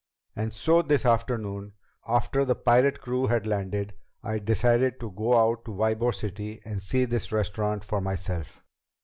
"And 0.35 0.51
so 0.51 0.81
this 0.81 1.05
afternoon, 1.05 1.73
after 2.07 2.43
the 2.43 2.55
pirate 2.55 3.01
crew 3.01 3.27
had 3.27 3.45
landed, 3.45 3.93
I 4.23 4.39
decided 4.39 4.99
to 4.99 5.11
go 5.11 5.37
out 5.37 5.63
to 5.65 5.71
Ybor 5.75 6.15
City 6.15 6.59
and 6.65 6.81
see 6.81 7.05
this 7.05 7.31
restaurant 7.31 7.83
for 7.83 8.01
myself. 8.01 8.63